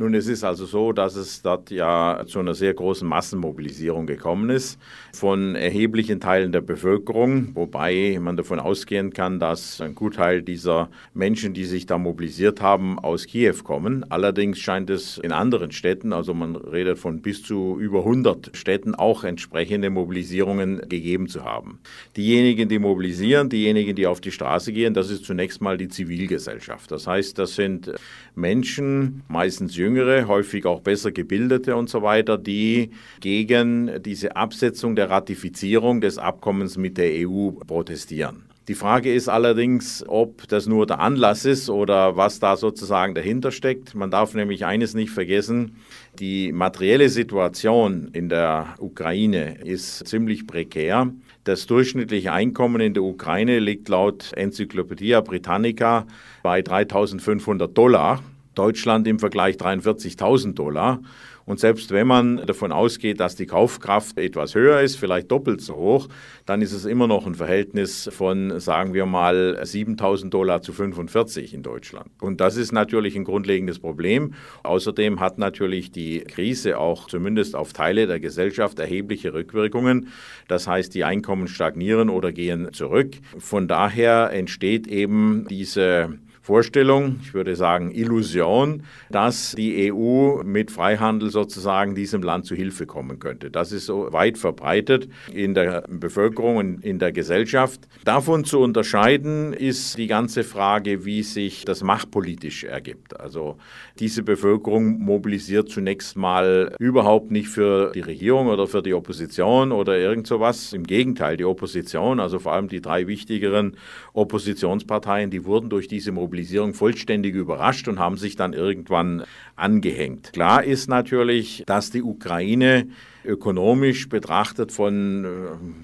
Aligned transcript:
Nun, 0.00 0.14
es 0.14 0.28
ist 0.28 0.44
also 0.44 0.64
so, 0.64 0.92
dass 0.92 1.16
es 1.16 1.42
dort 1.42 1.72
ja 1.72 2.22
zu 2.24 2.38
einer 2.38 2.54
sehr 2.54 2.72
großen 2.72 3.06
Massenmobilisierung 3.08 4.06
gekommen 4.06 4.48
ist 4.48 4.78
von 5.12 5.56
erheblichen 5.56 6.20
Teilen 6.20 6.52
der 6.52 6.60
Bevölkerung, 6.60 7.56
wobei 7.56 8.16
man 8.20 8.36
davon 8.36 8.60
ausgehen 8.60 9.12
kann, 9.12 9.40
dass 9.40 9.80
ein 9.80 9.96
Gutteil 9.96 10.42
dieser 10.42 10.88
Menschen, 11.14 11.52
die 11.52 11.64
sich 11.64 11.86
da 11.86 11.98
mobilisiert 11.98 12.60
haben, 12.60 13.00
aus 13.00 13.26
Kiew 13.26 13.56
kommen. 13.64 14.08
Allerdings 14.08 14.60
scheint 14.60 14.88
es 14.88 15.18
in 15.18 15.32
anderen 15.32 15.72
Städten, 15.72 16.12
also 16.12 16.32
man 16.32 16.54
redet 16.54 17.00
von 17.00 17.20
bis 17.20 17.42
zu 17.42 17.76
über 17.80 18.04
100 18.04 18.56
Städten, 18.56 18.94
auch 18.94 19.24
entsprechende 19.24 19.90
Mobilisierungen 19.90 20.88
gegeben 20.88 21.26
zu 21.26 21.44
haben. 21.44 21.80
Diejenigen, 22.16 22.68
die 22.68 22.78
mobilisieren, 22.78 23.48
diejenigen, 23.48 23.96
die 23.96 24.06
auf 24.06 24.20
die 24.20 24.30
Straße 24.30 24.72
gehen, 24.72 24.94
das 24.94 25.10
ist 25.10 25.24
zunächst 25.24 25.60
mal 25.60 25.76
die 25.76 25.88
Zivilgesellschaft. 25.88 26.92
Das 26.92 27.08
heißt, 27.08 27.36
das 27.36 27.56
sind 27.56 27.90
Menschen, 28.36 29.24
meistens 29.26 29.76
jünger, 29.76 29.87
Jüngere, 29.88 30.28
häufig 30.28 30.66
auch 30.66 30.80
besser 30.80 31.12
gebildete 31.12 31.74
und 31.74 31.88
so 31.88 32.02
weiter, 32.02 32.36
die 32.36 32.90
gegen 33.20 34.02
diese 34.02 34.36
Absetzung 34.36 34.94
der 34.96 35.08
Ratifizierung 35.08 36.02
des 36.02 36.18
Abkommens 36.18 36.76
mit 36.76 36.98
der 36.98 37.26
EU 37.26 37.52
protestieren. 37.66 38.44
Die 38.68 38.74
Frage 38.74 39.14
ist 39.14 39.30
allerdings, 39.30 40.04
ob 40.06 40.46
das 40.48 40.66
nur 40.66 40.84
der 40.84 41.00
Anlass 41.00 41.46
ist 41.46 41.70
oder 41.70 42.18
was 42.18 42.38
da 42.38 42.54
sozusagen 42.54 43.14
dahinter 43.14 43.50
steckt. 43.50 43.94
Man 43.94 44.10
darf 44.10 44.34
nämlich 44.34 44.66
eines 44.66 44.92
nicht 44.92 45.10
vergessen, 45.10 45.76
die 46.18 46.52
materielle 46.52 47.08
Situation 47.08 48.10
in 48.12 48.28
der 48.28 48.74
Ukraine 48.78 49.56
ist 49.64 50.06
ziemlich 50.06 50.46
prekär. 50.46 51.10
Das 51.44 51.66
durchschnittliche 51.66 52.30
Einkommen 52.30 52.82
in 52.82 52.92
der 52.92 53.04
Ukraine 53.04 53.58
liegt 53.58 53.88
laut 53.88 54.32
Enzyklopädie 54.34 55.18
Britannica 55.24 56.06
bei 56.42 56.60
3500 56.60 57.74
Dollar. 57.74 58.22
Deutschland 58.58 59.06
im 59.06 59.18
Vergleich 59.18 59.56
43.000 59.56 60.54
Dollar. 60.54 61.00
Und 61.48 61.60
selbst 61.60 61.92
wenn 61.92 62.06
man 62.06 62.44
davon 62.44 62.72
ausgeht, 62.72 63.20
dass 63.20 63.34
die 63.34 63.46
Kaufkraft 63.46 64.18
etwas 64.18 64.54
höher 64.54 64.82
ist, 64.82 64.96
vielleicht 64.96 65.30
doppelt 65.30 65.62
so 65.62 65.76
hoch, 65.76 66.08
dann 66.44 66.60
ist 66.60 66.74
es 66.74 66.84
immer 66.84 67.06
noch 67.06 67.26
ein 67.26 67.34
Verhältnis 67.34 68.10
von, 68.12 68.60
sagen 68.60 68.92
wir 68.92 69.06
mal, 69.06 69.58
7000 69.64 70.34
Dollar 70.34 70.60
zu 70.60 70.74
45 70.74 71.54
in 71.54 71.62
Deutschland. 71.62 72.10
Und 72.20 72.42
das 72.42 72.58
ist 72.58 72.72
natürlich 72.72 73.16
ein 73.16 73.24
grundlegendes 73.24 73.78
Problem. 73.78 74.34
Außerdem 74.62 75.20
hat 75.20 75.38
natürlich 75.38 75.90
die 75.90 76.20
Krise 76.20 76.78
auch 76.78 77.06
zumindest 77.06 77.56
auf 77.56 77.72
Teile 77.72 78.06
der 78.06 78.20
Gesellschaft 78.20 78.78
erhebliche 78.78 79.32
Rückwirkungen. 79.32 80.08
Das 80.48 80.66
heißt, 80.66 80.94
die 80.94 81.04
Einkommen 81.04 81.48
stagnieren 81.48 82.10
oder 82.10 82.30
gehen 82.30 82.74
zurück. 82.74 83.12
Von 83.38 83.68
daher 83.68 84.32
entsteht 84.34 84.86
eben 84.86 85.46
diese 85.48 86.18
Vorstellung, 86.48 87.16
ich 87.20 87.34
würde 87.34 87.54
sagen 87.56 87.90
Illusion, 87.90 88.84
dass 89.10 89.52
die 89.52 89.92
EU 89.92 90.42
mit 90.42 90.70
Freihandel 90.70 91.28
sozusagen 91.28 91.94
diesem 91.94 92.22
Land 92.22 92.46
zu 92.46 92.54
Hilfe 92.54 92.86
kommen 92.86 93.18
könnte. 93.18 93.50
Das 93.50 93.70
ist 93.70 93.84
so 93.84 94.10
weit 94.14 94.38
verbreitet 94.38 95.10
in 95.30 95.52
der 95.52 95.84
Bevölkerung 95.90 96.56
und 96.56 96.82
in 96.82 96.98
der 96.98 97.12
Gesellschaft. 97.12 97.86
Davon 98.06 98.44
zu 98.44 98.60
unterscheiden 98.60 99.52
ist 99.52 99.98
die 99.98 100.06
ganze 100.06 100.42
Frage, 100.42 101.04
wie 101.04 101.22
sich 101.22 101.66
das 101.66 101.82
machtpolitisch 101.82 102.64
ergibt. 102.64 103.20
Also 103.20 103.58
diese 103.98 104.22
Bevölkerung 104.22 105.00
mobilisiert 105.00 105.68
zunächst 105.68 106.16
mal 106.16 106.74
überhaupt 106.78 107.30
nicht 107.30 107.48
für 107.48 107.92
die 107.92 108.00
Regierung 108.00 108.46
oder 108.46 108.66
für 108.66 108.80
die 108.80 108.94
Opposition 108.94 109.70
oder 109.70 109.98
irgend 109.98 110.26
sowas. 110.26 110.72
Im 110.72 110.84
Gegenteil, 110.84 111.36
die 111.36 111.44
Opposition, 111.44 112.20
also 112.20 112.38
vor 112.38 112.54
allem 112.54 112.68
die 112.68 112.80
drei 112.80 113.06
wichtigeren 113.06 113.76
Oppositionsparteien, 114.14 115.30
die 115.30 115.44
wurden 115.44 115.68
durch 115.68 115.88
diese 115.88 116.10
Mobilisierung 116.10 116.37
Mobilisierung 116.38 116.72
vollständig 116.72 117.34
überrascht 117.34 117.88
und 117.88 117.98
haben 117.98 118.16
sich 118.16 118.36
dann 118.36 118.52
irgendwann 118.52 119.24
angehängt. 119.56 120.32
Klar 120.32 120.62
ist 120.62 120.88
natürlich, 120.88 121.64
dass 121.66 121.90
die 121.90 122.02
Ukraine 122.02 122.86
ökonomisch 123.28 124.08
betrachtet 124.08 124.72
von 124.72 125.24
äh, 125.24 125.28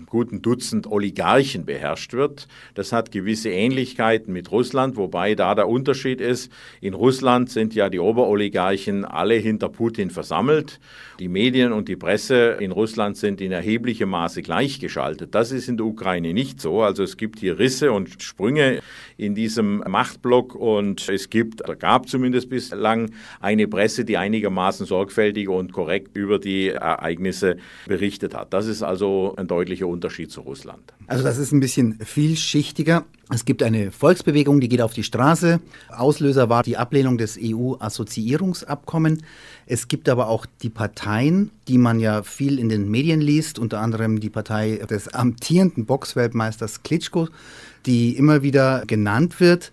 guten 0.07 0.43
Dutzend 0.43 0.87
Oligarchen 0.87 1.67
beherrscht 1.67 2.15
wird. 2.15 2.49
Das 2.75 2.93
hat 2.93 3.13
gewisse 3.13 3.51
Ähnlichkeiten 3.51 4.33
mit 4.33 4.51
Russland, 4.51 4.97
wobei 4.97 5.35
da 5.35 5.55
der 5.55 5.69
Unterschied 5.69 6.21
ist, 6.21 6.51
in 6.81 6.95
Russland 6.95 7.51
sind 7.51 7.75
ja 7.75 7.91
die 7.91 8.01
Oberoligarchen 8.01 9.05
alle 9.05 9.35
hinter 9.35 9.69
Putin 9.69 10.11
versammelt. 10.11 10.81
Die 11.21 11.29
Medien 11.29 11.73
und 11.73 11.89
die 11.89 11.97
Presse 11.97 12.57
in 12.59 12.73
Russland 12.73 13.17
sind 13.17 13.41
in 13.41 13.53
erheblichem 13.53 14.09
Maße 14.09 14.43
gleichgeschaltet. 14.43 15.35
Das 15.35 15.53
ist 15.53 15.69
in 15.69 15.77
der 15.77 15.87
Ukraine 15.87 16.33
nicht 16.33 16.61
so. 16.61 16.83
Also 16.83 17.03
es 17.03 17.17
gibt 17.17 17.39
hier 17.39 17.59
Risse 17.59 17.93
und 17.93 18.23
Sprünge 18.23 18.81
in 19.17 19.35
diesem 19.35 19.85
Machtblock 19.87 20.55
und 20.55 21.09
es 21.09 21.31
gibt, 21.31 21.63
oder 21.63 21.77
gab 21.77 22.09
zumindest 22.09 22.49
bislang, 22.49 23.11
eine 23.41 23.69
Presse, 23.69 24.05
die 24.05 24.17
einigermaßen 24.17 24.87
sorgfältig 24.87 25.49
und 25.49 25.73
korrekt 25.73 26.17
über 26.17 26.39
die 26.39 26.71
Ereignisse 26.71 27.34
berichtet 27.87 28.35
hat. 28.35 28.53
Das 28.53 28.67
ist 28.67 28.83
also 28.83 29.35
ein 29.37 29.47
deutlicher 29.47 29.87
Unterschied 29.87 30.31
zu 30.31 30.43
Russland. 30.43 30.95
Also 31.07 31.25
das 31.25 31.39
ist 31.39 31.53
ein 31.53 31.61
bisschen 31.61 31.99
vielschichtiger. 32.01 33.05
Es 33.33 33.45
gibt 33.45 33.63
eine 33.63 33.91
Volksbewegung, 33.91 34.61
die 34.61 34.69
geht 34.69 34.83
auf 34.83 34.93
die 34.93 35.03
Straße. 35.03 35.61
Auslöser 35.89 36.49
war 36.51 36.63
die 36.63 36.77
Ablehnung 36.77 37.17
des 37.17 37.39
EU-Assoziierungsabkommens. 37.41 39.21
Es 39.67 39.89
gibt 39.89 40.09
aber 40.09 40.29
auch 40.29 40.47
die 40.63 40.69
Parteien, 40.69 41.51
die 41.69 41.79
man 41.79 42.01
ja 42.01 42.23
viel 42.23 42.59
in 42.59 42.69
den 42.69 42.91
Medien 42.91 43.21
liest, 43.21 43.59
unter 43.59 43.81
anderem 43.81 44.21
die 44.21 44.31
Partei 44.31 44.77
des 44.89 45.09
amtierenden 45.09 45.87
Boxweltmeisters 45.87 46.83
Klitschko, 46.83 47.29
die 47.87 48.17
immer 48.17 48.43
wieder 48.43 48.85
genannt 48.87 49.41
wird. 49.41 49.73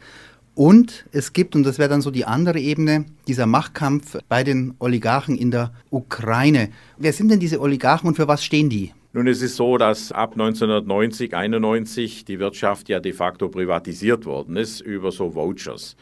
Und 0.54 1.06
es 1.12 1.34
gibt, 1.34 1.56
und 1.56 1.64
das 1.64 1.80
wäre 1.80 1.90
dann 1.90 2.02
so 2.02 2.12
die 2.12 2.26
andere 2.26 2.60
Ebene, 2.60 3.06
dieser 3.28 3.46
Machtkampf 3.46 4.18
bei 4.28 4.44
den 4.44 4.74
Oligarchen 4.80 5.38
in 5.38 5.50
der 5.52 5.72
Ukraine. 5.90 6.70
Wer 6.98 7.14
sind 7.14 7.32
denn 7.32 7.40
diese 7.40 7.62
Oligarchen 7.62 8.08
und 8.08 8.16
für 8.16 8.28
was 8.28 8.44
stehen 8.44 8.70
die? 8.70 8.92
Nun, 9.14 9.28
es 9.28 9.42
ist 9.42 9.56
so, 9.56 9.78
dass 9.78 10.12
ab 10.12 10.34
1990, 10.34 11.36
91 11.36 12.26
die 12.26 12.40
Wirtschaft 12.40 12.90
ja 12.90 13.00
de 13.00 13.12
facto 13.12 13.50
privatisiert 13.50 14.26
worden 14.26 14.56
ist 14.56 14.82
über 14.82 15.12
so 15.12 15.36
Vouchers. 15.36 15.96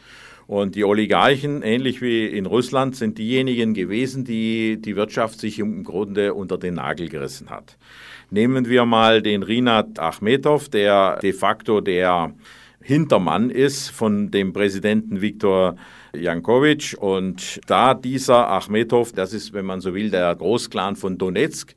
Und 0.46 0.74
die 0.74 0.84
Oligarchen, 0.84 1.62
ähnlich 1.62 2.02
wie 2.02 2.26
in 2.26 2.46
Russland, 2.46 2.96
sind 2.96 3.18
diejenigen 3.18 3.72
gewesen, 3.72 4.24
die 4.24 4.80
die 4.80 4.96
Wirtschaft 4.96 5.38
sich 5.38 5.60
im 5.60 5.84
Grunde 5.84 6.34
unter 6.34 6.58
den 6.58 6.74
Nagel 6.74 7.08
gerissen 7.08 7.50
hat. 7.50 7.76
Nehmen 8.30 8.68
wir 8.68 8.84
mal 8.84 9.22
den 9.22 9.44
Rinat 9.44 10.00
Achmetov, 10.00 10.68
der 10.68 11.18
de 11.20 11.32
facto 11.32 11.80
der 11.80 12.32
Hintermann 12.82 13.50
ist 13.50 13.90
von 13.90 14.30
dem 14.30 14.52
Präsidenten 14.52 15.20
Viktor 15.20 15.76
Jankovic. 16.14 16.96
Und 16.98 17.60
da 17.66 17.94
dieser 17.94 18.50
Achmetov, 18.50 19.12
das 19.12 19.32
ist, 19.32 19.52
wenn 19.52 19.66
man 19.66 19.80
so 19.80 19.94
will, 19.94 20.10
der 20.10 20.34
Großclan 20.34 20.96
von 20.96 21.18
Donetsk, 21.18 21.74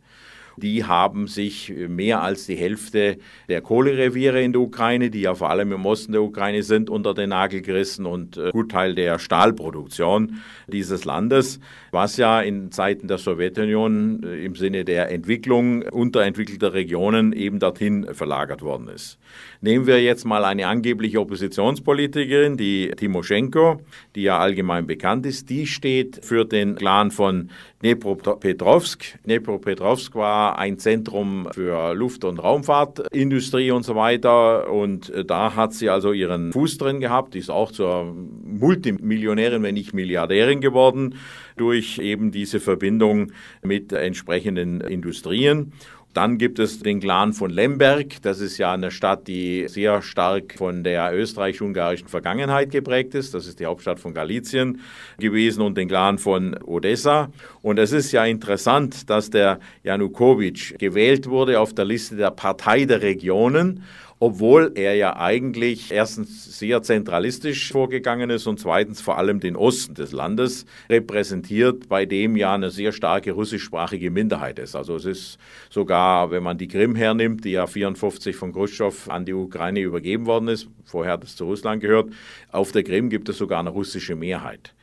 die 0.58 0.84
haben 0.84 1.28
sich 1.28 1.74
mehr 1.88 2.22
als 2.22 2.46
die 2.46 2.56
Hälfte 2.56 3.18
der 3.50 3.62
Kohlereviere 3.62 4.42
in 4.42 4.54
der 4.54 4.62
Ukraine, 4.62 5.10
die 5.10 5.22
ja 5.22 5.36
vor 5.36 5.50
allem 5.50 5.72
im 5.72 5.86
Osten 5.86 6.12
der 6.12 6.22
Ukraine 6.22 6.64
sind, 6.64 6.90
unter 6.90 7.14
den 7.14 7.30
Nagel 7.30 7.62
gerissen 7.62 8.06
und 8.06 8.38
äh, 8.38 8.52
Gutteil 8.52 8.96
der 8.96 9.20
Stahlproduktion 9.20 10.42
dieses 10.68 11.06
Landes, 11.06 11.60
was 11.92 12.18
ja 12.18 12.42
in 12.42 12.72
Zeiten 12.72 13.08
der 13.08 13.18
Sowjetunion 13.18 14.24
äh, 14.24 14.46
im 14.46 14.56
Sinne 14.56 14.86
der 14.86 15.12
Entwicklung 15.12 15.84
unterentwickelter 15.84 16.74
Regionen 16.74 17.34
eben 17.34 17.60
dorthin 17.60 18.08
verlagert 18.14 18.62
worden 18.62 18.88
ist. 18.90 19.18
Nehmen 19.62 19.88
wir 19.88 20.02
jetzt 20.02 20.26
mal 20.26 20.46
eine 20.46 20.68
angebliche 20.68 21.20
Oppositionspolitikerin, 21.20 22.58
die 22.58 22.92
Timoschenko, 22.96 23.82
die 24.16 24.24
ja 24.24 24.38
allgemein 24.38 24.88
bekannt 24.88 25.26
ist. 25.26 25.50
Die 25.50 25.68
steht 25.68 26.24
für 26.24 26.46
den 26.46 26.76
Clan 26.76 27.12
von 27.12 27.50
Dnepropetrovsk. 27.84 29.20
Dnepropetrovsk 29.26 30.16
war 30.16 30.58
ein 30.58 30.80
Zentrum 30.80 31.50
für 31.52 31.94
Luft- 31.94 32.24
und 32.24 32.40
Raumfahrtindustrie 32.40 33.72
und 33.72 33.84
so 33.84 33.96
weiter. 33.96 34.72
Und 34.72 35.10
äh, 35.10 35.26
da 35.26 35.56
hat 35.56 35.74
sie 35.74 35.90
also 35.90 36.14
ihren 36.14 36.54
Fuß 36.54 36.78
drin 36.78 37.02
gehabt, 37.02 37.36
ist 37.36 37.50
auch 37.50 37.74
zur 37.74 38.06
Multimillionärin, 38.46 39.64
wenn 39.64 39.74
nicht 39.74 39.94
Milliardärin 39.94 40.62
geworden, 40.62 41.16
durch 41.58 42.00
eben 42.00 42.32
diese 42.32 42.62
Verbindung 42.62 43.34
mit 43.62 43.92
entsprechenden 43.92 44.80
Industrien. 44.80 45.74
Dann 46.14 46.38
gibt 46.38 46.60
es 46.60 46.80
den 46.80 47.00
Clan 47.00 47.34
von 47.34 47.50
Lemberg. 47.50 48.22
Das 48.22 48.40
ist 48.40 48.60
ja 48.60 48.74
eine 48.74 48.92
Stadt, 48.92 49.28
die 49.28 49.68
sehr 49.68 50.04
stark 50.04 50.54
von 50.58 50.84
der 50.84 51.12
österreich-ungarischen 51.14 52.08
Vergangenheit 52.08 52.70
geprägt 52.70 53.16
ist. 53.16 53.34
Das 53.34 53.48
ist 53.48 53.60
die 53.60 53.66
Hauptstadt 53.66 54.00
von 54.00 54.14
Galizien 54.14 54.82
gewesen 55.18 55.62
und 55.62 55.76
den 55.76 55.88
Clan 55.88 56.20
von 56.20 56.56
Odessa. 56.64 57.32
Und 57.64 57.80
es 57.80 57.92
ist 57.92 58.12
ja 58.12 58.26
interessant, 58.26 59.10
dass 59.10 59.32
der 59.32 59.60
Janukowitsch 59.84 60.78
gewählt 60.78 61.28
wurde 61.28 61.60
auf 61.60 61.74
der 61.74 61.86
Liste 61.86 62.16
der 62.16 62.32
Partei 62.32 62.86
der 62.86 63.02
Regionen 63.02 63.84
obwohl 64.24 64.72
er 64.76 64.96
ja 64.96 65.18
eigentlich 65.18 65.92
erstens 65.92 66.58
sehr 66.58 66.82
zentralistisch 66.82 67.74
vorgegangen 67.74 68.30
ist 68.30 68.48
und 68.48 68.58
zweitens 68.58 69.02
vor 69.02 69.18
allem 69.18 69.42
den 69.42 69.58
Osten 69.58 69.96
des 69.96 70.14
Landes 70.14 70.66
repräsentiert, 70.90 71.90
bei 71.90 72.06
dem 72.06 72.38
ja 72.38 72.54
eine 72.54 72.70
sehr 72.70 72.94
starke 72.94 73.34
russischsprachige 73.34 74.12
Minderheit 74.12 74.60
ist. 74.60 74.78
Also 74.78 74.96
es 74.96 75.04
ist 75.04 75.38
sogar, 75.70 76.32
wenn 76.32 76.42
man 76.42 76.58
die 76.58 76.70
Krim 76.70 76.96
hernimmt, 76.96 77.44
die 77.44 77.52
ja 77.52 77.68
54 77.68 78.34
von 78.34 78.54
Khrushchev 78.54 79.12
an 79.12 79.26
die 79.26 79.34
Ukraine 79.34 79.82
übergeben 79.82 80.26
worden 80.26 80.48
ist, 80.48 80.70
vorher 80.86 81.12
hat 81.12 81.26
es 81.26 81.36
zu 81.36 81.44
Russland 81.44 81.82
gehört, 81.82 82.10
auf 82.50 82.72
der 82.72 82.84
Krim 82.84 83.10
gibt 83.10 83.28
es 83.28 83.38
sogar 83.38 83.60
eine 83.60 83.72
russische 83.72 84.16
Mehrheit. 84.16 84.74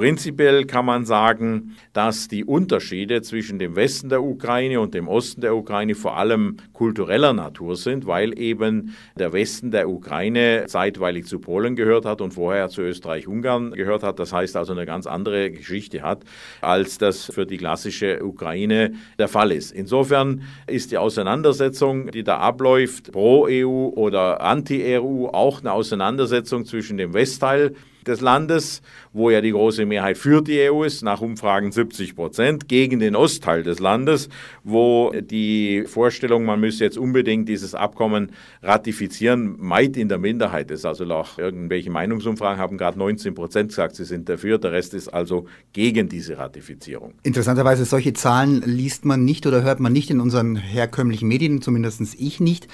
Prinzipiell 0.00 0.64
kann 0.64 0.86
man 0.86 1.04
sagen, 1.04 1.76
dass 1.92 2.26
die 2.26 2.46
Unterschiede 2.46 3.20
zwischen 3.20 3.58
dem 3.58 3.76
Westen 3.76 4.08
der 4.08 4.22
Ukraine 4.22 4.80
und 4.80 4.94
dem 4.94 5.08
Osten 5.08 5.42
der 5.42 5.54
Ukraine 5.54 5.94
vor 5.94 6.16
allem 6.16 6.56
kultureller 6.72 7.34
Natur 7.34 7.76
sind, 7.76 8.06
weil 8.06 8.38
eben 8.38 8.96
der 9.18 9.34
Westen 9.34 9.70
der 9.70 9.90
Ukraine 9.90 10.64
zeitweilig 10.68 11.26
zu 11.26 11.38
Polen 11.38 11.76
gehört 11.76 12.06
hat 12.06 12.22
und 12.22 12.32
vorher 12.32 12.70
zu 12.70 12.80
Österreich-Ungarn 12.80 13.72
gehört 13.72 14.02
hat. 14.02 14.18
Das 14.18 14.32
heißt 14.32 14.56
also 14.56 14.72
eine 14.72 14.86
ganz 14.86 15.06
andere 15.06 15.50
Geschichte 15.50 16.00
hat, 16.00 16.24
als 16.62 16.96
das 16.96 17.26
für 17.26 17.44
die 17.44 17.58
klassische 17.58 18.24
Ukraine 18.24 18.94
der 19.18 19.28
Fall 19.28 19.52
ist. 19.52 19.70
Insofern 19.70 20.44
ist 20.66 20.92
die 20.92 20.96
Auseinandersetzung, 20.96 22.10
die 22.10 22.24
da 22.24 22.38
abläuft, 22.38 23.12
pro 23.12 23.46
EU 23.50 23.90
oder 23.90 24.40
anti-EU, 24.40 25.26
auch 25.26 25.60
eine 25.60 25.72
Auseinandersetzung 25.72 26.64
zwischen 26.64 26.96
dem 26.96 27.12
Westteil 27.12 27.74
des 28.10 28.20
Landes, 28.20 28.82
wo 29.12 29.30
ja 29.30 29.40
die 29.40 29.52
große 29.52 29.86
Mehrheit 29.86 30.18
für 30.18 30.42
die 30.42 30.70
EU 30.70 30.84
ist, 30.84 31.02
nach 31.02 31.20
Umfragen 31.20 31.72
70 31.72 32.14
Prozent, 32.14 32.68
gegen 32.68 32.98
den 32.98 33.16
Ostteil 33.16 33.62
des 33.62 33.78
Landes, 33.78 34.28
wo 34.64 35.12
die 35.12 35.84
Vorstellung, 35.86 36.44
man 36.44 36.60
müsse 36.60 36.84
jetzt 36.84 36.98
unbedingt 36.98 37.48
dieses 37.48 37.74
Abkommen 37.74 38.32
ratifizieren, 38.62 39.56
meid 39.58 39.96
in 39.96 40.08
der 40.08 40.18
Minderheit 40.18 40.70
ist. 40.70 40.84
Also 40.84 41.04
auch 41.06 41.38
irgendwelche 41.38 41.90
Meinungsumfragen 41.90 42.60
haben 42.60 42.76
gerade 42.76 42.98
19 42.98 43.34
Prozent 43.34 43.68
gesagt, 43.70 43.96
sie 43.96 44.04
sind 44.04 44.28
dafür, 44.28 44.58
der 44.58 44.72
Rest 44.72 44.94
ist 44.94 45.08
also 45.08 45.46
gegen 45.72 46.08
diese 46.08 46.38
Ratifizierung. 46.38 47.14
Interessanterweise, 47.22 47.84
solche 47.84 48.12
Zahlen 48.12 48.62
liest 48.66 49.04
man 49.04 49.24
nicht 49.24 49.46
oder 49.46 49.62
hört 49.62 49.80
man 49.80 49.92
nicht 49.92 50.10
in 50.10 50.20
unseren 50.20 50.56
herkömmlichen 50.56 51.28
Medien, 51.28 51.62
zumindest 51.62 52.00
ich 52.18 52.40
nicht. 52.40 52.68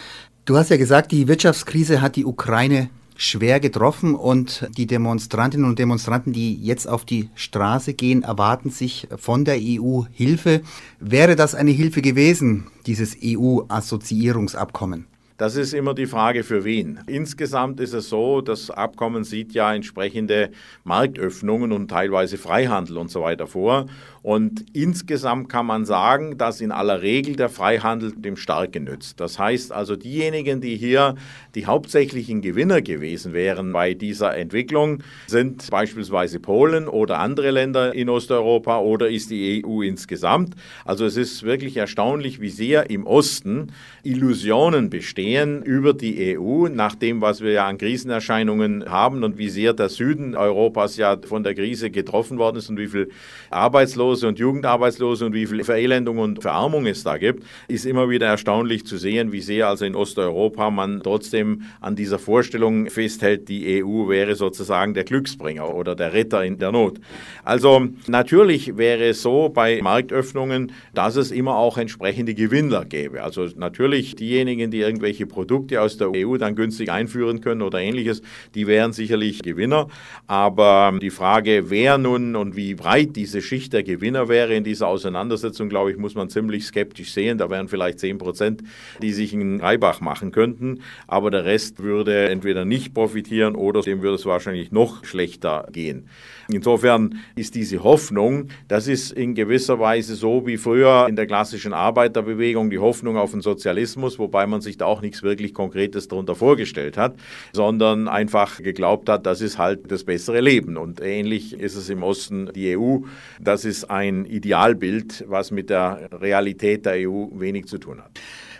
Du 0.44 0.56
hast 0.56 0.70
ja 0.70 0.76
gesagt, 0.76 1.10
die 1.10 1.26
Wirtschaftskrise 1.26 2.00
hat 2.00 2.16
die 2.16 2.24
Ukraine 2.24 2.88
schwer 3.16 3.60
getroffen 3.60 4.14
und 4.14 4.68
die 4.76 4.86
Demonstrantinnen 4.86 5.68
und 5.68 5.78
Demonstranten, 5.78 6.32
die 6.32 6.54
jetzt 6.54 6.88
auf 6.88 7.04
die 7.04 7.30
Straße 7.34 7.94
gehen, 7.94 8.22
erwarten 8.22 8.70
sich 8.70 9.08
von 9.16 9.44
der 9.44 9.56
EU 9.60 10.02
Hilfe. 10.12 10.62
Wäre 11.00 11.36
das 11.36 11.54
eine 11.54 11.70
Hilfe 11.70 12.02
gewesen, 12.02 12.66
dieses 12.86 13.16
EU-Assoziierungsabkommen? 13.22 15.06
Das 15.38 15.54
ist 15.56 15.74
immer 15.74 15.92
die 15.92 16.06
Frage 16.06 16.44
für 16.44 16.64
wen. 16.64 17.00
Insgesamt 17.06 17.78
ist 17.80 17.92
es 17.92 18.08
so, 18.08 18.40
das 18.40 18.70
Abkommen 18.70 19.22
sieht 19.22 19.52
ja 19.52 19.74
entsprechende 19.74 20.50
Marktöffnungen 20.84 21.72
und 21.72 21.88
teilweise 21.88 22.38
Freihandel 22.38 22.96
und 22.96 23.10
so 23.10 23.20
weiter 23.20 23.46
vor. 23.46 23.84
Und 24.26 24.66
insgesamt 24.72 25.48
kann 25.48 25.66
man 25.66 25.84
sagen, 25.84 26.36
dass 26.36 26.60
in 26.60 26.72
aller 26.72 27.00
Regel 27.00 27.36
der 27.36 27.48
Freihandel 27.48 28.10
dem 28.10 28.36
Starken 28.36 28.82
nützt. 28.82 29.20
Das 29.20 29.38
heißt 29.38 29.70
also, 29.70 29.94
diejenigen, 29.94 30.60
die 30.60 30.74
hier 30.74 31.14
die 31.54 31.66
hauptsächlichen 31.66 32.40
Gewinner 32.40 32.82
gewesen 32.82 33.32
wären 33.32 33.72
bei 33.72 33.94
dieser 33.94 34.36
Entwicklung, 34.36 35.04
sind 35.28 35.70
beispielsweise 35.70 36.40
Polen 36.40 36.88
oder 36.88 37.20
andere 37.20 37.52
Länder 37.52 37.94
in 37.94 38.08
Osteuropa 38.08 38.80
oder 38.80 39.08
ist 39.08 39.30
die 39.30 39.64
EU 39.64 39.82
insgesamt. 39.82 40.56
Also 40.84 41.04
es 41.04 41.16
ist 41.16 41.44
wirklich 41.44 41.76
erstaunlich, 41.76 42.40
wie 42.40 42.50
sehr 42.50 42.90
im 42.90 43.06
Osten 43.06 43.68
Illusionen 44.02 44.90
bestehen 44.90 45.62
über 45.62 45.94
die 45.94 46.36
EU, 46.36 46.66
nach 46.66 46.96
dem, 46.96 47.20
was 47.20 47.42
wir 47.42 47.52
ja 47.52 47.68
an 47.68 47.78
Krisenerscheinungen 47.78 48.90
haben 48.90 49.22
und 49.22 49.38
wie 49.38 49.50
sehr 49.50 49.72
der 49.72 49.88
Süden 49.88 50.34
Europas 50.34 50.96
ja 50.96 51.16
von 51.16 51.44
der 51.44 51.54
Krise 51.54 51.92
getroffen 51.92 52.38
worden 52.38 52.56
ist 52.56 52.68
und 52.68 52.76
wie 52.76 52.88
viel 52.88 53.10
Arbeitslose 53.50 54.15
Arbeitslose 54.16 54.28
und 54.28 54.38
Jugendarbeitslose 54.38 55.26
und 55.26 55.34
wie 55.34 55.46
viel 55.46 55.62
Verelendung 55.62 56.18
und 56.18 56.40
Verarmung 56.40 56.86
es 56.86 57.04
da 57.04 57.18
gibt, 57.18 57.44
ist 57.68 57.84
immer 57.84 58.08
wieder 58.08 58.26
erstaunlich 58.26 58.86
zu 58.86 58.96
sehen, 58.96 59.32
wie 59.32 59.42
sehr 59.42 59.68
also 59.68 59.84
in 59.84 59.94
Osteuropa 59.94 60.70
man 60.70 61.02
trotzdem 61.02 61.62
an 61.80 61.96
dieser 61.96 62.18
Vorstellung 62.18 62.88
festhält, 62.88 63.48
die 63.48 63.84
EU 63.84 64.08
wäre 64.08 64.34
sozusagen 64.34 64.94
der 64.94 65.04
Glücksbringer 65.04 65.74
oder 65.74 65.94
der 65.94 66.14
Retter 66.14 66.44
in 66.44 66.58
der 66.58 66.72
Not. 66.72 66.98
Also 67.44 67.88
natürlich 68.06 68.76
wäre 68.78 69.04
es 69.04 69.22
so 69.22 69.50
bei 69.50 69.80
Marktöffnungen, 69.82 70.72
dass 70.94 71.16
es 71.16 71.30
immer 71.30 71.56
auch 71.56 71.76
entsprechende 71.76 72.34
Gewinner 72.34 72.84
gäbe. 72.84 73.22
Also 73.22 73.48
natürlich 73.56 74.16
diejenigen, 74.16 74.70
die 74.70 74.80
irgendwelche 74.80 75.26
Produkte 75.26 75.82
aus 75.82 75.98
der 75.98 76.10
EU 76.14 76.38
dann 76.38 76.54
günstig 76.54 76.90
einführen 76.90 77.40
können 77.40 77.62
oder 77.62 77.80
ähnliches, 77.80 78.22
die 78.54 78.66
wären 78.66 78.92
sicherlich 78.92 79.42
Gewinner. 79.42 79.88
Aber 80.26 80.96
die 81.00 81.10
Frage, 81.10 81.64
wer 81.68 81.98
nun 81.98 82.34
und 82.36 82.56
wie 82.56 82.74
breit 82.74 83.16
diese 83.16 83.42
Schicht 83.42 83.72
der 83.72 83.82
Gewinner 83.82 84.05
Gewinner 84.06 84.28
wäre 84.28 84.54
in 84.54 84.62
dieser 84.62 84.86
Auseinandersetzung, 84.86 85.68
glaube 85.68 85.90
ich, 85.90 85.96
muss 85.96 86.14
man 86.14 86.28
ziemlich 86.28 86.64
skeptisch 86.64 87.12
sehen. 87.12 87.38
Da 87.38 87.50
wären 87.50 87.66
vielleicht 87.66 87.98
10 87.98 88.18
Prozent, 88.18 88.62
die 89.02 89.12
sich 89.12 89.34
einen 89.34 89.60
Reibach 89.60 90.00
machen 90.00 90.30
könnten. 90.30 90.82
Aber 91.08 91.32
der 91.32 91.44
Rest 91.44 91.82
würde 91.82 92.28
entweder 92.28 92.64
nicht 92.64 92.94
profitieren 92.94 93.56
oder 93.56 93.80
dem 93.80 94.02
würde 94.02 94.14
es 94.14 94.24
wahrscheinlich 94.24 94.70
noch 94.70 95.04
schlechter 95.04 95.66
gehen. 95.72 96.08
Insofern 96.48 97.18
ist 97.34 97.56
diese 97.56 97.82
Hoffnung, 97.82 98.50
das 98.68 98.86
ist 98.86 99.10
in 99.10 99.34
gewisser 99.34 99.80
Weise 99.80 100.14
so 100.14 100.46
wie 100.46 100.56
früher 100.56 101.06
in 101.08 101.16
der 101.16 101.26
klassischen 101.26 101.72
Arbeiterbewegung 101.72 102.70
die 102.70 102.78
Hoffnung 102.78 103.16
auf 103.16 103.32
den 103.32 103.40
Sozialismus, 103.40 104.20
wobei 104.20 104.46
man 104.46 104.60
sich 104.60 104.78
da 104.78 104.84
auch 104.86 105.00
nichts 105.00 105.24
wirklich 105.24 105.52
Konkretes 105.52 106.06
darunter 106.06 106.36
vorgestellt 106.36 106.96
hat, 106.96 107.16
sondern 107.52 108.06
einfach 108.06 108.62
geglaubt 108.62 109.08
hat, 109.08 109.26
das 109.26 109.40
ist 109.40 109.58
halt 109.58 109.90
das 109.90 110.04
bessere 110.04 110.40
Leben. 110.40 110.76
Und 110.76 111.00
ähnlich 111.00 111.52
ist 111.52 111.74
es 111.74 111.88
im 111.88 112.04
Osten 112.04 112.48
die 112.54 112.76
EU. 112.76 112.98
Das 113.40 113.64
ist 113.64 113.90
ein 113.96 114.24
Idealbild, 114.24 115.24
was 115.28 115.50
mit 115.50 115.70
der 115.70 116.08
Realität 116.12 116.86
der 116.86 117.08
EU 117.08 117.26
wenig 117.32 117.66
zu 117.66 117.78
tun 117.78 118.00
hat. 118.00 118.10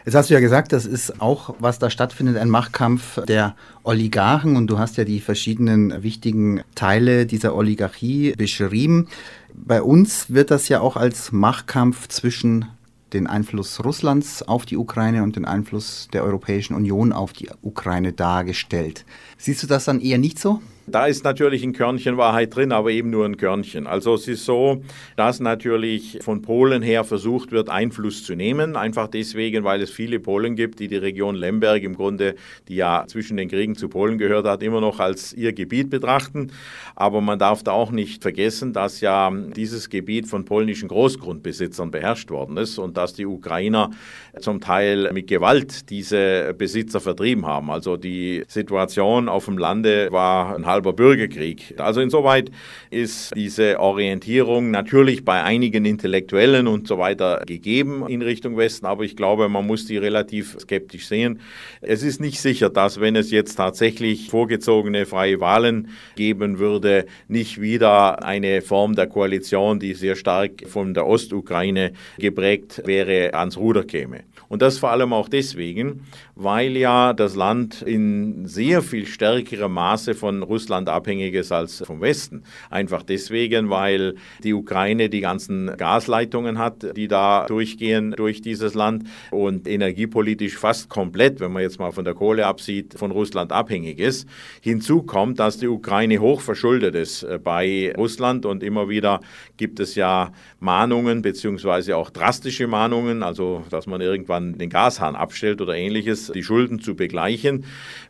Jetzt 0.04 0.14
hast 0.14 0.30
du 0.30 0.34
ja 0.34 0.40
gesagt, 0.40 0.72
das 0.72 0.86
ist 0.86 1.20
auch, 1.20 1.56
was 1.58 1.80
da 1.80 1.90
stattfindet, 1.90 2.36
ein 2.36 2.48
Machtkampf 2.48 3.24
der 3.24 3.56
Oligarchen 3.82 4.54
und 4.54 4.68
du 4.68 4.78
hast 4.78 4.96
ja 4.96 5.04
die 5.04 5.20
verschiedenen 5.20 6.04
wichtigen 6.04 6.62
Teile 6.76 7.26
dieser 7.26 7.56
Oligarchie 7.56 8.32
beschrieben. 8.36 9.08
Bei 9.52 9.82
uns 9.82 10.30
wird 10.30 10.52
das 10.52 10.68
ja 10.68 10.80
auch 10.80 10.96
als 10.96 11.32
Machtkampf 11.32 12.06
zwischen 12.06 12.66
den 13.12 13.26
Einfluss 13.26 13.84
Russlands 13.84 14.42
auf 14.42 14.64
die 14.64 14.76
Ukraine 14.76 15.24
und 15.24 15.34
den 15.34 15.44
Einfluss 15.44 16.08
der 16.12 16.22
Europäischen 16.22 16.74
Union 16.74 17.12
auf 17.12 17.32
die 17.32 17.48
Ukraine 17.62 18.12
dargestellt. 18.12 19.04
Siehst 19.38 19.64
du 19.64 19.66
das 19.66 19.86
dann 19.86 20.00
eher 20.00 20.18
nicht 20.18 20.38
so? 20.38 20.60
Da 20.88 21.06
ist 21.06 21.24
natürlich 21.24 21.64
ein 21.64 21.72
Körnchen 21.72 22.16
Wahrheit 22.16 22.54
drin, 22.54 22.70
aber 22.70 22.92
eben 22.92 23.10
nur 23.10 23.24
ein 23.24 23.36
Körnchen. 23.36 23.88
Also 23.88 24.14
es 24.14 24.28
ist 24.28 24.44
so, 24.44 24.82
dass 25.16 25.40
natürlich 25.40 26.18
von 26.22 26.42
Polen 26.42 26.80
her 26.80 27.02
versucht 27.02 27.50
wird, 27.50 27.68
Einfluss 27.68 28.22
zu 28.22 28.36
nehmen. 28.36 28.76
Einfach 28.76 29.08
deswegen, 29.08 29.64
weil 29.64 29.82
es 29.82 29.90
viele 29.90 30.20
Polen 30.20 30.54
gibt, 30.54 30.78
die 30.78 30.86
die 30.86 30.96
Region 30.96 31.34
Lemberg 31.34 31.82
im 31.82 31.96
Grunde, 31.96 32.36
die 32.68 32.76
ja 32.76 33.04
zwischen 33.08 33.36
den 33.36 33.48
Kriegen 33.48 33.74
zu 33.74 33.88
Polen 33.88 34.16
gehört 34.16 34.46
hat, 34.46 34.62
immer 34.62 34.80
noch 34.80 35.00
als 35.00 35.32
ihr 35.32 35.52
Gebiet 35.52 35.90
betrachten. 35.90 36.52
Aber 36.94 37.20
man 37.20 37.40
darf 37.40 37.64
da 37.64 37.72
auch 37.72 37.90
nicht 37.90 38.22
vergessen, 38.22 38.72
dass 38.72 39.00
ja 39.00 39.30
dieses 39.30 39.90
Gebiet 39.90 40.28
von 40.28 40.44
polnischen 40.44 40.88
Großgrundbesitzern 40.88 41.90
beherrscht 41.90 42.30
worden 42.30 42.56
ist 42.58 42.78
und 42.78 42.96
dass 42.96 43.12
die 43.12 43.26
Ukrainer 43.26 43.90
zum 44.38 44.60
Teil 44.60 45.12
mit 45.12 45.26
Gewalt 45.26 45.90
diese 45.90 46.54
Besitzer 46.56 47.00
vertrieben 47.00 47.44
haben. 47.44 47.72
Also 47.72 47.96
die 47.96 48.44
Situation 48.46 49.28
auf 49.28 49.46
dem 49.46 49.58
Lande 49.58 50.12
war 50.12 50.54
ein 50.54 50.64
halber 50.76 50.92
Bürgerkrieg. 50.92 51.74
Also 51.78 52.00
insoweit 52.00 52.50
ist 52.90 53.34
diese 53.34 53.80
Orientierung 53.80 54.70
natürlich 54.70 55.24
bei 55.24 55.42
einigen 55.42 55.86
Intellektuellen 55.86 56.66
und 56.66 56.86
so 56.86 56.98
weiter 56.98 57.42
gegeben 57.46 58.06
in 58.08 58.20
Richtung 58.20 58.56
Westen, 58.58 58.84
aber 58.84 59.04
ich 59.04 59.16
glaube, 59.16 59.48
man 59.48 59.66
muss 59.66 59.86
die 59.86 59.96
relativ 59.96 60.56
skeptisch 60.60 61.06
sehen. 61.06 61.40
Es 61.80 62.02
ist 62.02 62.20
nicht 62.20 62.40
sicher, 62.40 62.68
dass 62.68 63.00
wenn 63.00 63.16
es 63.16 63.30
jetzt 63.30 63.56
tatsächlich 63.56 64.28
vorgezogene 64.28 65.06
freie 65.06 65.40
Wahlen 65.40 65.88
geben 66.14 66.58
würde, 66.58 67.06
nicht 67.26 67.60
wieder 67.60 68.22
eine 68.22 68.60
Form 68.60 68.94
der 68.94 69.06
Koalition, 69.06 69.80
die 69.80 69.94
sehr 69.94 70.16
stark 70.16 70.68
von 70.68 70.92
der 70.92 71.06
Ostukraine 71.06 71.92
geprägt 72.18 72.82
wäre, 72.84 73.32
ans 73.34 73.56
Ruder 73.56 73.84
käme. 73.84 74.24
Und 74.48 74.62
das 74.62 74.78
vor 74.78 74.90
allem 74.90 75.12
auch 75.12 75.28
deswegen, 75.28 76.02
weil 76.34 76.76
ja 76.76 77.14
das 77.14 77.34
Land 77.34 77.82
in 77.82 78.46
sehr 78.46 78.82
viel 78.82 79.06
stärkerem 79.06 79.72
Maße 79.72 80.14
von 80.14 80.42
Russland 80.42 80.65
abhängig 80.70 81.34
ist 81.34 81.52
als 81.52 81.82
vom 81.86 82.00
Westen. 82.00 82.42
Einfach 82.70 83.02
deswegen, 83.02 83.70
weil 83.70 84.16
die 84.42 84.54
Ukraine 84.54 85.08
die 85.08 85.20
ganzen 85.20 85.76
Gasleitungen 85.76 86.58
hat, 86.58 86.96
die 86.96 87.08
da 87.08 87.46
durchgehen 87.46 88.12
durch 88.16 88.42
dieses 88.42 88.74
Land 88.74 89.04
und 89.30 89.68
energiepolitisch 89.68 90.56
fast 90.56 90.88
komplett, 90.88 91.40
wenn 91.40 91.52
man 91.52 91.62
jetzt 91.62 91.78
mal 91.78 91.92
von 91.92 92.04
der 92.04 92.14
Kohle 92.14 92.46
absieht, 92.46 92.94
von 92.94 93.10
Russland 93.10 93.52
abhängig 93.52 93.98
ist. 93.98 94.28
Hinzu 94.60 95.02
kommt, 95.02 95.38
dass 95.38 95.58
die 95.58 95.68
Ukraine 95.68 96.18
hoch 96.18 96.40
verschuldet 96.40 96.94
ist 96.94 97.22
äh, 97.22 97.38
bei 97.42 97.92
Russland 97.96 98.46
und 98.46 98.62
immer 98.62 98.88
wieder 98.88 99.20
gibt 99.56 99.80
es 99.80 99.94
ja 99.94 100.32
Mahnungen 100.60 101.22
beziehungsweise 101.22 101.96
auch 101.96 102.10
drastische 102.10 102.66
Mahnungen, 102.66 103.22
also 103.22 103.64
dass 103.70 103.86
man 103.86 104.00
irgendwann 104.00 104.58
den 104.58 104.70
Gashahn 104.70 105.14
abstellt 105.14 105.60
oder 105.60 105.74
ähnliches, 105.74 106.32
die 106.34 106.42
Schulden 106.42 106.80
zu 106.80 106.94
begleichen, 106.94 107.64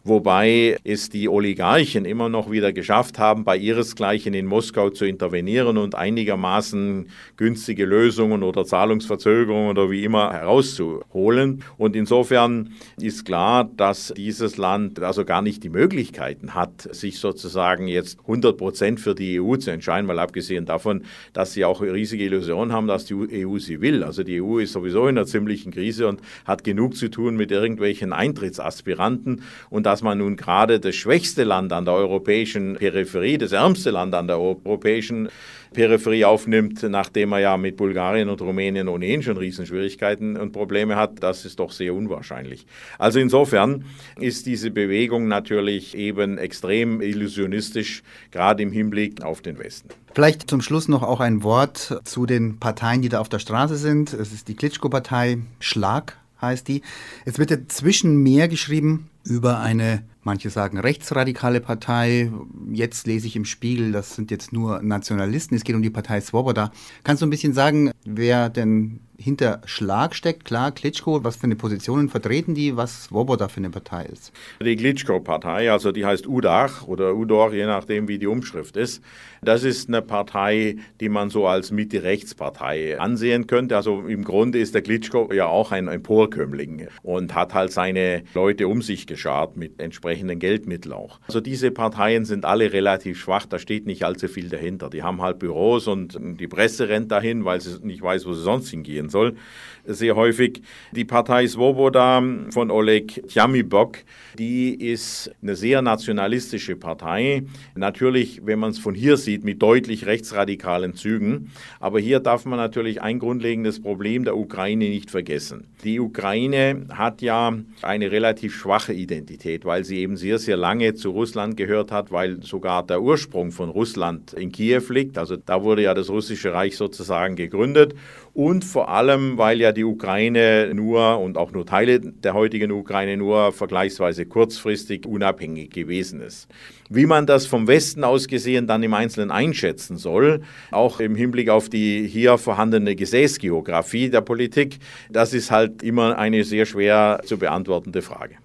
wobei 0.04 0.78
es 0.84 1.10
die 1.10 1.28
Oligarchen 1.28 2.04
immer 2.04 2.28
noch 2.28 2.45
auch 2.46 2.50
wieder 2.50 2.72
geschafft 2.72 3.18
haben, 3.18 3.44
bei 3.44 3.56
ihresgleichen 3.56 4.34
in 4.34 4.46
Moskau 4.46 4.90
zu 4.90 5.04
intervenieren 5.04 5.78
und 5.78 5.94
einigermaßen 5.94 7.08
günstige 7.36 7.84
Lösungen 7.84 8.42
oder 8.42 8.64
Zahlungsverzögerungen 8.64 9.70
oder 9.70 9.90
wie 9.90 10.04
immer 10.04 10.32
herauszuholen. 10.32 11.64
Und 11.76 11.96
insofern 11.96 12.72
ist 13.00 13.24
klar, 13.24 13.68
dass 13.76 14.12
dieses 14.16 14.56
Land 14.56 15.00
also 15.00 15.24
gar 15.24 15.42
nicht 15.42 15.64
die 15.64 15.68
Möglichkeiten 15.68 16.54
hat, 16.54 16.82
sich 16.94 17.18
sozusagen 17.18 17.88
jetzt 17.88 18.20
100 18.20 18.56
Prozent 18.56 19.00
für 19.00 19.14
die 19.14 19.40
EU 19.40 19.56
zu 19.56 19.70
entscheiden, 19.70 20.08
weil 20.08 20.18
abgesehen 20.18 20.66
davon, 20.66 21.02
dass 21.32 21.52
sie 21.52 21.64
auch 21.64 21.82
riesige 21.82 22.24
Illusionen 22.24 22.72
haben, 22.72 22.86
dass 22.86 23.06
die 23.06 23.14
EU 23.46 23.58
sie 23.58 23.80
will. 23.80 24.04
Also 24.04 24.22
die 24.22 24.40
EU 24.40 24.58
ist 24.58 24.72
sowieso 24.72 25.08
in 25.08 25.18
einer 25.18 25.26
ziemlichen 25.26 25.72
Krise 25.72 26.06
und 26.06 26.20
hat 26.44 26.64
genug 26.64 26.96
zu 26.96 27.08
tun 27.08 27.36
mit 27.36 27.50
irgendwelchen 27.50 28.12
Eintrittsaspiranten 28.12 29.42
und 29.70 29.86
dass 29.86 30.02
man 30.02 30.18
nun 30.18 30.36
gerade 30.36 30.78
das 30.80 30.94
schwächste 30.94 31.44
Land 31.44 31.72
an 31.72 31.84
der 31.84 31.94
europäischen 31.94 32.35
Peripherie, 32.44 33.38
das 33.38 33.52
ärmste 33.52 33.90
Land 33.90 34.14
an 34.14 34.26
der 34.26 34.38
europäischen 34.38 35.28
Peripherie 35.72 36.24
aufnimmt, 36.24 36.82
nachdem 36.82 37.32
er 37.32 37.40
ja 37.40 37.56
mit 37.56 37.76
Bulgarien 37.76 38.28
und 38.28 38.40
Rumänien 38.40 38.88
ohnehin 38.88 39.22
schon 39.22 39.36
Riesenschwierigkeiten 39.36 40.36
und 40.36 40.52
Probleme 40.52 40.96
hat, 40.96 41.22
das 41.22 41.44
ist 41.44 41.58
doch 41.58 41.72
sehr 41.72 41.94
unwahrscheinlich. 41.94 42.66
Also 42.98 43.18
insofern 43.18 43.84
ist 44.18 44.46
diese 44.46 44.70
Bewegung 44.70 45.28
natürlich 45.28 45.96
eben 45.96 46.38
extrem 46.38 47.00
illusionistisch, 47.00 48.02
gerade 48.30 48.62
im 48.62 48.72
Hinblick 48.72 49.22
auf 49.22 49.42
den 49.42 49.58
Westen. 49.58 49.90
Vielleicht 50.14 50.48
zum 50.48 50.62
Schluss 50.62 50.88
noch 50.88 51.02
auch 51.02 51.20
ein 51.20 51.42
Wort 51.42 52.00
zu 52.04 52.24
den 52.24 52.58
Parteien, 52.58 53.02
die 53.02 53.10
da 53.10 53.20
auf 53.20 53.28
der 53.28 53.38
Straße 53.38 53.76
sind. 53.76 54.14
Es 54.14 54.32
ist 54.32 54.48
die 54.48 54.54
Klitschko-Partei, 54.54 55.38
Schlag 55.60 56.16
heißt 56.40 56.68
die. 56.68 56.82
Es 57.24 57.38
wird 57.38 57.50
ja 57.50 57.58
zwischen 57.68 58.22
mehr 58.22 58.48
geschrieben 58.48 59.10
über 59.26 59.60
eine 59.60 60.04
Manche 60.26 60.50
sagen 60.50 60.80
rechtsradikale 60.80 61.60
Partei. 61.60 62.32
Jetzt 62.72 63.06
lese 63.06 63.28
ich 63.28 63.36
im 63.36 63.44
Spiegel, 63.44 63.92
das 63.92 64.16
sind 64.16 64.32
jetzt 64.32 64.52
nur 64.52 64.82
Nationalisten. 64.82 65.56
Es 65.56 65.62
geht 65.62 65.76
um 65.76 65.82
die 65.82 65.90
Partei 65.90 66.20
Svoboda. 66.20 66.72
Kannst 67.04 67.22
du 67.22 67.26
ein 67.26 67.30
bisschen 67.30 67.52
sagen, 67.52 67.92
wer 68.04 68.48
denn 68.48 69.06
hinter 69.18 69.60
Schlag 69.64 70.14
steckt. 70.14 70.44
Klar, 70.44 70.72
Klitschko, 70.72 71.24
was 71.24 71.36
für 71.36 71.44
eine 71.44 71.56
Positionen 71.56 72.08
vertreten 72.08 72.54
die, 72.54 72.76
was 72.76 73.04
Svoboda 73.04 73.48
für 73.48 73.58
eine 73.58 73.70
Partei 73.70 74.04
ist? 74.04 74.32
Die 74.60 74.76
Klitschko-Partei, 74.76 75.70
also 75.70 75.92
die 75.92 76.04
heißt 76.04 76.26
UDACH 76.26 76.86
oder 76.86 77.14
UDOR, 77.14 77.54
je 77.54 77.66
nachdem, 77.66 78.08
wie 78.08 78.18
die 78.18 78.26
Umschrift 78.26 78.76
ist. 78.76 79.02
Das 79.42 79.64
ist 79.64 79.88
eine 79.88 80.02
Partei, 80.02 80.76
die 81.00 81.08
man 81.08 81.30
so 81.30 81.46
als 81.46 81.70
Mitte-Rechts-Partei 81.70 82.98
ansehen 82.98 83.46
könnte. 83.46 83.76
Also 83.76 84.06
im 84.06 84.24
Grunde 84.24 84.58
ist 84.58 84.74
der 84.74 84.82
Klitschko 84.82 85.32
ja 85.32 85.46
auch 85.46 85.72
ein 85.72 85.88
Emporkömmling 85.88 86.88
und 87.02 87.34
hat 87.34 87.54
halt 87.54 87.72
seine 87.72 88.24
Leute 88.34 88.68
um 88.68 88.82
sich 88.82 89.06
geschart 89.16 89.56
mit 89.56 89.80
entsprechenden 89.80 90.38
Geldmitteln 90.38 90.92
auch. 90.92 91.18
Also 91.26 91.40
diese 91.40 91.70
Parteien 91.70 92.24
sind 92.24 92.44
alle 92.44 92.72
relativ 92.72 93.18
schwach, 93.18 93.46
da 93.46 93.58
steht 93.58 93.86
nicht 93.86 94.04
allzu 94.04 94.28
viel 94.28 94.48
dahinter. 94.48 94.90
Die 94.90 95.02
haben 95.02 95.22
halt 95.22 95.38
Büros 95.38 95.88
und 95.88 96.18
die 96.20 96.46
Presse 96.46 96.88
rennt 96.88 97.10
dahin, 97.10 97.44
weil 97.44 97.60
sie 97.60 97.78
nicht 97.82 98.02
weiß, 98.02 98.26
wo 98.26 98.34
sie 98.34 98.42
sonst 98.42 98.70
hingehen 98.70 99.08
soll, 99.08 99.36
sehr 99.84 100.16
häufig. 100.16 100.62
Die 100.92 101.04
Partei 101.04 101.46
Svoboda 101.46 102.22
von 102.50 102.70
Oleg 102.70 103.26
Tjamibok, 103.28 103.98
die 104.38 104.74
ist 104.74 105.30
eine 105.42 105.56
sehr 105.56 105.80
nationalistische 105.80 106.76
Partei. 106.76 107.44
Natürlich, 107.74 108.42
wenn 108.44 108.58
man 108.58 108.70
es 108.70 108.78
von 108.78 108.94
hier 108.94 109.16
sieht, 109.16 109.44
mit 109.44 109.62
deutlich 109.62 110.06
rechtsradikalen 110.06 110.94
Zügen. 110.94 111.52
Aber 111.80 112.00
hier 112.00 112.20
darf 112.20 112.44
man 112.44 112.58
natürlich 112.58 113.00
ein 113.00 113.18
grundlegendes 113.18 113.80
Problem 113.80 114.24
der 114.24 114.36
Ukraine 114.36 114.88
nicht 114.88 115.10
vergessen. 115.10 115.68
Die 115.84 116.00
Ukraine 116.00 116.86
hat 116.90 117.22
ja 117.22 117.54
eine 117.82 118.10
relativ 118.10 118.54
schwache 118.54 118.92
Identität, 119.06 119.64
weil 119.64 119.84
sie 119.84 119.98
eben 119.98 120.16
sehr, 120.16 120.38
sehr 120.38 120.56
lange 120.56 120.94
zu 120.94 121.10
Russland 121.10 121.56
gehört 121.56 121.92
hat, 121.92 122.10
weil 122.10 122.42
sogar 122.42 122.84
der 122.84 123.00
Ursprung 123.00 123.52
von 123.52 123.70
Russland 123.70 124.32
in 124.32 124.50
Kiew 124.50 124.82
liegt. 124.90 125.16
Also 125.16 125.36
da 125.36 125.62
wurde 125.62 125.82
ja 125.82 125.94
das 125.94 126.10
russische 126.10 126.52
Reich 126.52 126.76
sozusagen 126.76 127.36
gegründet 127.36 127.94
und 128.36 128.64
vor 128.64 128.90
allem, 128.90 129.38
weil 129.38 129.60
ja 129.60 129.72
die 129.72 129.84
Ukraine 129.84 130.70
nur 130.74 131.18
und 131.20 131.38
auch 131.38 131.52
nur 131.52 131.64
Teile 131.64 132.00
der 132.00 132.34
heutigen 132.34 132.70
Ukraine 132.70 133.16
nur 133.16 133.52
vergleichsweise 133.52 134.26
kurzfristig 134.26 135.06
unabhängig 135.06 135.70
gewesen 135.70 136.20
ist. 136.20 136.48
Wie 136.90 137.06
man 137.06 137.26
das 137.26 137.46
vom 137.46 137.66
Westen 137.66 138.04
aus 138.04 138.28
gesehen 138.28 138.66
dann 138.66 138.82
im 138.82 138.92
Einzelnen 138.92 139.30
einschätzen 139.30 139.96
soll, 139.96 140.42
auch 140.70 141.00
im 141.00 141.14
Hinblick 141.14 141.48
auf 141.48 141.68
die 141.68 142.06
hier 142.06 142.36
vorhandene 142.36 142.94
Gesäßgeografie 142.94 144.10
der 144.10 144.20
Politik, 144.20 144.80
das 145.10 145.32
ist 145.32 145.50
halt 145.50 145.82
immer 145.82 146.18
eine 146.18 146.44
sehr 146.44 146.66
schwer 146.66 147.20
zu 147.24 147.38
beantwortende 147.38 148.02
Frage. 148.02 148.36